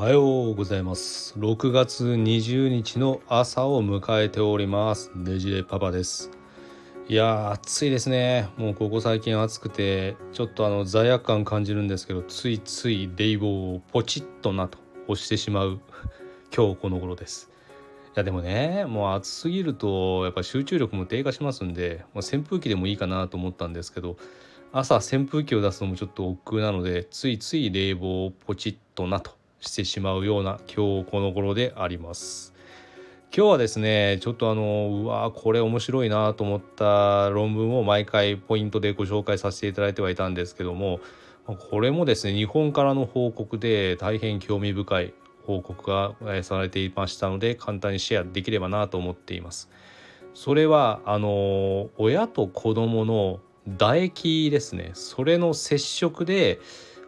[0.00, 1.34] はようございます。
[1.38, 5.12] 6月20日の朝を迎えております。
[5.14, 6.30] ねじれパパです。
[7.06, 8.48] いや暑いですね。
[8.56, 15.80] もうここ最近暑くてちょっとあの罪悪感感じるんですけどついつい冷房をポチッとなと押してしまう
[16.56, 17.50] 今日この頃です。
[18.06, 24.16] いやでもねもう暑すぎるとやっぱ集中力も低下しますんでもう扇風機でもいいかなと思ったんですけど
[24.72, 32.54] 朝扇風機を出すのもちょっと億劫なのでついつい冷房をポチッとなとしてしまうような今日この頃であります。
[33.34, 40.98] 今日はですねちょっとあのうわこれ面白いなと思った論文を毎回ポイントでご紹介させていただいてはいたんですけども
[41.70, 45.14] これもですね日本からの報告で大変興味深い
[45.46, 49.70] 報告がされていましたので簡単にシェアできればなと思っています。
[50.34, 53.40] それはあの親と子供の
[53.78, 56.60] 唾液ですねそれの接触で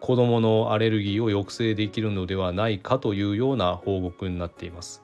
[0.00, 5.02] 子どものアレルギーを抑制できるのではないかというような報告になっています。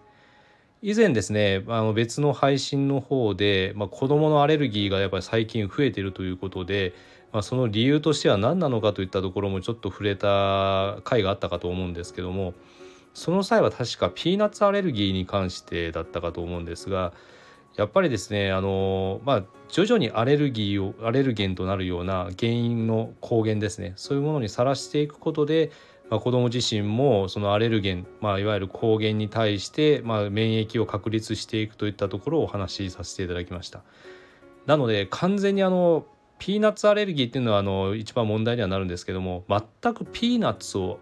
[0.84, 6.92] 以前ですねあの別の配信の方で、まあ、子どものアレルギーがやっぱり最近増えてるということで、
[7.32, 12.54] まあ、その理由としては何なのかといったところもちょっと触れた回があったかと思うんですけども
[13.14, 17.12] その際は確かピーナッツアレルギーに関してだったかと思うんですが
[17.76, 25.70] やっぱりですねあのまあ徐々にアレルギーをアレルゲンとなるような原因の抗原ですねそういうものにさらしていくことで、
[26.10, 33.82] まあ、子ども自身もそのアレルゲン、まあ、いわゆる抗原に対して、まあ、免疫を確立していくといったところをお話しさせていただきました。
[34.66, 36.06] なので完全にあの
[36.38, 40.98] ピーナッツアレルギーっていうのはあの一番問題にはなるんですけども全くピーナッツを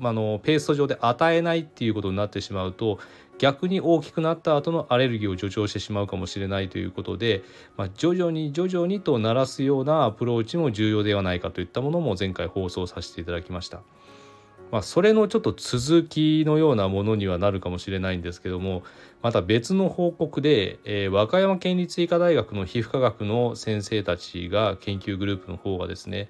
[0.00, 2.98] あのペースト上で与えないっていうことになってしまうと
[3.38, 7.42] 逆に大きくなった後のアレルギーを助長してしまうかもしれないということで、
[7.76, 13.82] まあ、徐々に徐々にと鳴らすようなアプローチも重要ではないかといったものも前回放送させていただきました。
[14.70, 18.82] まあ、それのちょっと続きのようなものにはなるかもしれないんですけども
[19.22, 26.28] また別の報告で、えー、和歌山県立医科大学の皮膚科学の先生たちが研究グループの方がですね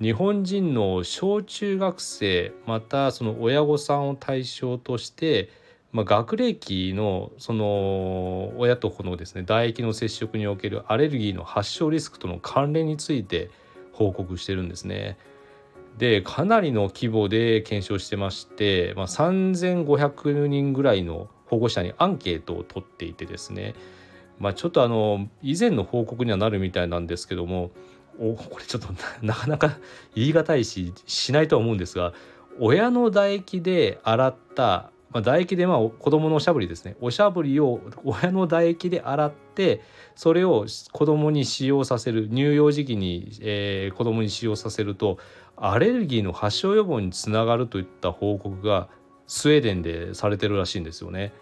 [0.00, 5.50] 日本人の小中学生またその親御さんを対象として
[5.92, 13.50] まあ、学齢期のその親と子のですね唾液の接触におけるアレルギーの発症リスクとの関連について
[13.92, 15.18] 報告してるんですね。
[15.98, 23.74] でかなりの規模で検証してまして、まあ、3,500人ぐらいの保護者にアンケートを取っていてですね、
[24.38, 27.72] まあ、ちょっとあの以前の報告にはなるみたいなんですけども
[28.18, 28.88] おこれちょっと
[29.20, 29.78] なかなか
[30.14, 32.12] 言い難いししないとは思うんですが
[32.60, 39.82] 親の唾液で洗ったまあ、唾液でまあ子供のおしゃぶりですねおしゃぶりを親の唾液で洗って
[40.14, 45.18] それを子供に使用させる乳幼児期に、えー、子供に使用させると
[45.56, 48.88] アレルギーの発症予防につながるといった報告が
[49.26, 51.32] スウェーデンでされてるらしいんですよね。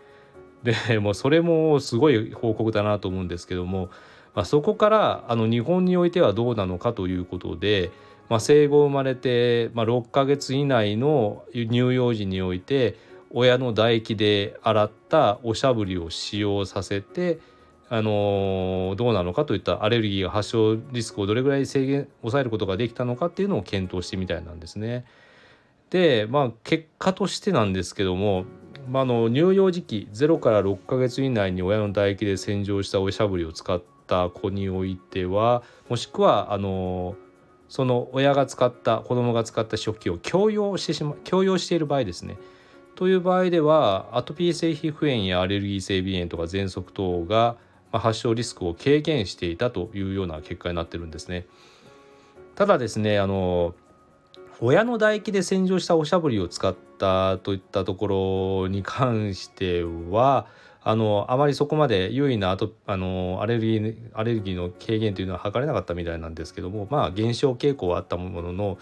[0.63, 3.91] でもうそれもすごい報告だなと思うんですけども、
[4.35, 7.91] まあ、そこからあの日本においてはどうなのかということで、
[8.29, 12.97] まあ、生後生まれて、まあ、6ヶ月以内の乳幼児において
[13.31, 17.39] 親の唾液で洗ったおしゃぶりを使用させて
[17.91, 25.07] あのどうなのかといったアレルギーが発症リスクをどれぐらい制限抑えることができたのかっていうのを検討してみたいなんですね。
[25.91, 28.45] でまあ結果としてなんですけども、
[28.91, 37.17] まあ、の乳幼児期0から6ヶ月以内に親の唾液で洗浄したおしゃぶりを使った子においてはもしくはあの
[37.71, 42.37] その親が使った子供が使った食器を強要してしま強要している場合ですね
[42.99, 47.55] という場合ではアトピー性皮膚炎やアレルギー性鼻炎とか喘息等が
[47.93, 51.47] 発症リスクを軽減していたというような結果になってるんですね。
[52.57, 53.77] ただですねあの
[54.59, 60.49] 親の唾液で洗浄したおしゃぶりを使ったといったところに関しては
[60.83, 68.77] あのあまりそこまで優位なあとあのアレルギーアレルギーの軽減というのは測れなかったみたいなんですけどもまあ減少傾向はあったものの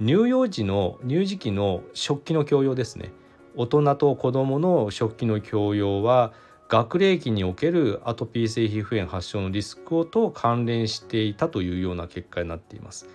[0.00, 3.12] 乳幼児の乳児期の食器の強要ですね
[3.56, 6.32] 大人と子どもの食器の共用は
[6.68, 13.08] 学齢期におけるアトピー性皮膚炎発症のリスクと関連していたというような結果になっています。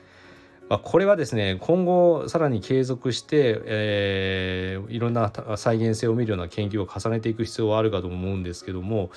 [0.69, 9.09] まあ、これはですね今後さらに継続して、えー、いろんな再現性を見るような研究を重ねていく必要はあるかと思うんですけども、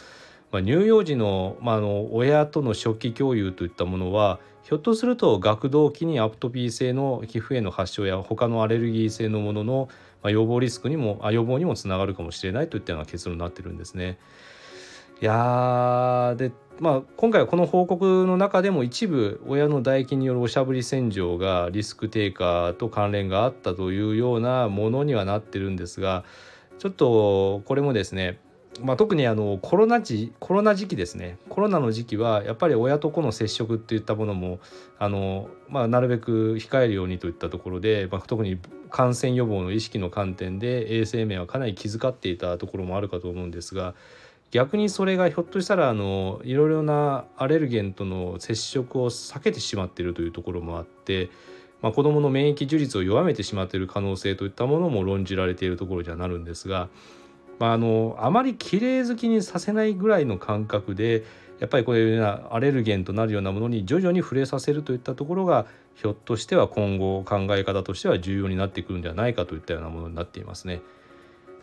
[0.52, 4.38] まあ、乳幼児の,、まあ、あの親との食器共有といったものは
[4.70, 9.88] ひょっとすると学童期にアプトピー性の皮膚炎の発症や他のアレルギー性のものの、
[10.30, 14.18] 予防リスクにもあ予防にもつながるかもしれないといったような結論になってるんですね。
[15.20, 26.24] いやでまあ、今回はこの報告の中でも一部親の唾液によるおしゃぶり洗浄がリスク低下と関連があったというようなものにはなってるんですが
[26.78, 28.38] ちょっとこれもですね
[28.78, 34.60] まあ、特にあのコロナ時コロナ時期ですねコロナの時期はやっぱり親と子の接触っていったものも
[34.98, 38.58] あの、まあ、なるべく控えるようにといったところで、まあ、特に
[38.88, 43.94] 感染予防の意識の観点で衛生面はかなり気遣っていたところもあるかと思うんですが
[44.50, 51.30] 逆にそれがひょっとしたらあのいろいろなアレルゲンとの接触を避けてしまっているというところもあって、
[51.82, 56.88] まあ、子どもの免疫樹立を弱めてしまっている可能性といったものも論じられているところじゃなるんですが。
[57.60, 61.24] まあ、あのあまり綺麗好きにさせないぐらいの感覚で
[61.60, 70.80] やっぱりこういうようなアレルゲンとなるようなものに徐々に触れさせるといったところがひょっとしては今後考え方としては重要になってくるんではないかといったようなものになっていますね。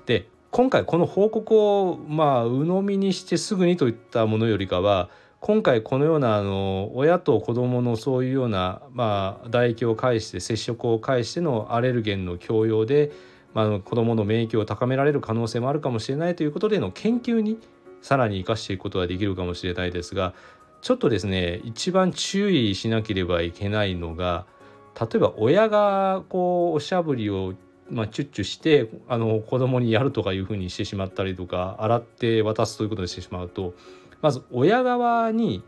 [0.06, 5.10] で今回この報告をまあ鵜呑みにしてすぐにといったものよりかは
[5.40, 13.12] 今回このようなあの親と子どものそういうようなまあ唾液を介して接触を介してのアレルゲンの強要で
[13.58, 17.58] まあ、子どもの免疫を高められる可能性もあるかもしれないということでの研究に
[18.04, 20.36] さらに生かしていくことができるかもしれないですが
[20.82, 24.46] ちょっとですね一番注意しなければいけないのが
[24.94, 27.56] 例えば親がこうおしゃぶりを
[27.90, 33.76] まあ、チュッチュしてあの子供にやるとかいうふうにしてしまったりとか洗って渡すということにしてしまうと
[34.22, 35.64] まず親側に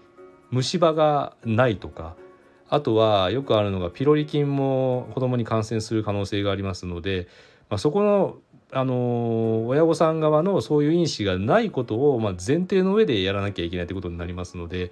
[0.51, 2.17] 虫歯がないとか
[2.67, 7.29] あとはよくあるのがピロリ菌も子供に感染する可能性がありますので
[7.69, 8.37] まあ、そこの
[8.71, 14.91] あの親御さん側のそういう因子がないことを、ま、前提の上でやらなきゃいけないということになりますので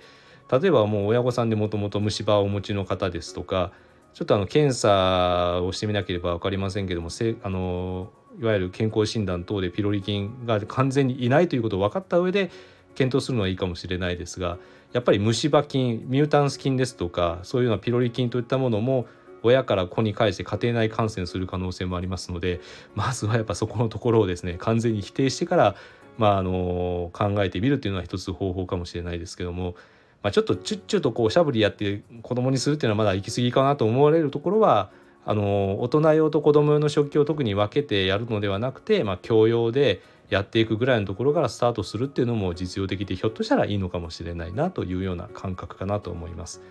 [0.51, 3.71] 例えばもう親御さんでもともと虫歯をお持ちの方ですとか
[4.13, 12.49] ちょっとあの検査をしてみなければ分かりませんけどもせあのいわゆる健康診断等でピロリ菌が完全にいないということを分かった上で
[12.95, 14.57] 検討するのはいいかもしれないですが
[14.91, 19.05] やっぱり虫歯菌ミュータンス菌ですとかそういうようなピロリ菌といったものも
[19.47, 22.61] 親から子に返して家庭内感染する可能性もありますので
[22.95, 25.75] まずはやっぱそこのところをですね完全に否定してから、
[26.17, 29.75] まあ、あの考えてみるっていうのは一つ方法かもしれないですけども、
[30.23, 34.91] まあ、ちょっとチュッチュとこうしゃぶりやって子供にするっていうのはまだ行き過ぎかなと思われるところは
[35.25, 46.61] あの大人用と子供用の食器を特に分けてやるのではなくて、まあ、共用でやっていくぐらいのところからスタートするっていうのも実用的でひょっとしたらいいのかもしれないなというような感覚かなと思います。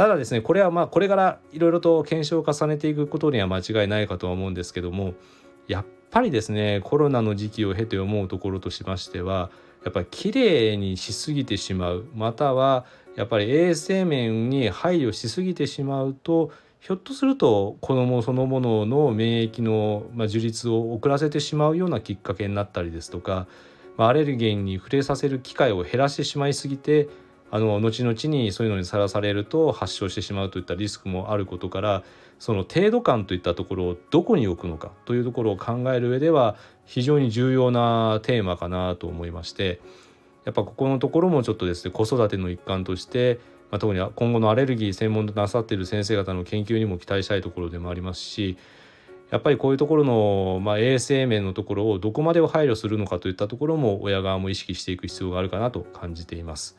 [0.00, 5.12] ただですねこれはまあこれからいろいろと検証を重ねていくことには間違いないかとは思うんですけども
[5.68, 9.50] やっぱりですねコロナの時期を経て思うところとしましては
[9.84, 23.48] やっぱり綺麗にしすぎてしまうまたはやっぱり衛生面に配慮しすぎてしまうとひょっとすると子どもそのものの免疫の樹立を遅らせてしまうようなきっかけになったりですとか
[23.98, 27.10] アレルゲンに触れさせる機会を減らしてしまいすぎて
[27.50, 32.02] あの後々にそういうのにさらされると発症してしまうといったリスクもあることから
[32.38, 36.56] その程度感といったところをどこに置くのかというところを考える上では
[36.86, 39.80] 非常に重要なテーマかなと思いまして
[40.44, 48.56] やっぱここのところもちょっとですね子育ての一環として、まあ、特に今後のアレルギー専門となさっている先生方の研究にも期待したいところでもありますし
[49.30, 56.76] やっぱりこういうところの、まあ、衛生面のところをどこまでを配慮するのかといったところも親側も意識していく必要があるかなと感じています。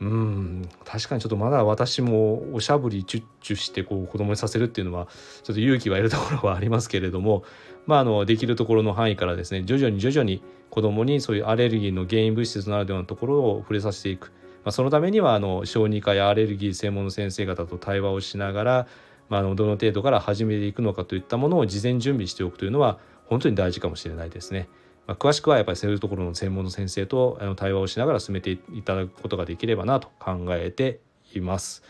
[0.00, 5.08] うん確かにちょっとまだ私もおしゃぶりチュッチュしてこう子供にさせるっていうのは
[5.42, 7.42] ちょっと勇気はいるところはありますけれども、
[7.86, 10.40] まあ、あのできるところの範囲からですね徐々に徐々に
[10.70, 14.26] 子供にそういうアレルギーの原因物質とならではのところを触れさせていく、
[14.64, 18.86] まあ、そのためにはあの小児科やアレルギー専門の先生方と対話をしながら、
[19.28, 24.68] まあ、あのどの程度から始めていくのかといったものを事前準備しておくというのは本当に大事かもしれないですね。
[25.08, 31.00] まあ、詳しくはやっぱりそういうところの専門の先生とあの対話をしながら進めていただくことができればなと考えて
[31.34, 31.82] います。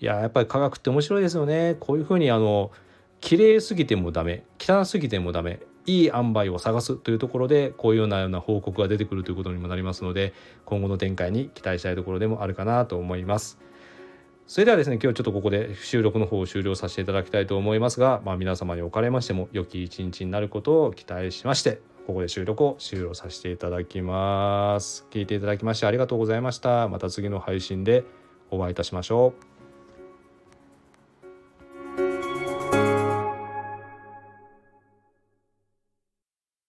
[0.00, 1.76] いややっぱり科学って面白いですよね。
[1.80, 2.70] こういうふうにあの
[3.20, 10.32] 綺麗すぎてもダメ汚すぎてもダメいい塩梅を探すというところでこういうようなような報告が出てくるということにもなりますので
[10.64, 13.58] 今後の展開に期待したいところでもあるかなと思います。
[14.46, 25.06] それではですね今日ちょっとここで収録の方を終了させていただきたいと思いますが、まあ、皆様におかれましても良き一日になることを期待しましてここで収録を終了させていただきます。
[25.10, 26.88] 聞いていただきましてありがとうございました。
[26.88, 28.04] また次の配信で
[28.50, 29.51] お会いいたしましょう。